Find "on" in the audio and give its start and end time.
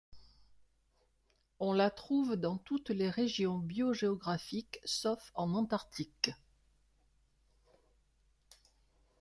1.59-1.73